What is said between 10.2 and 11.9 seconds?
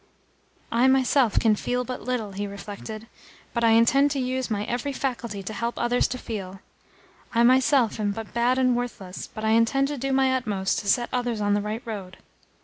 utmost to set others on the right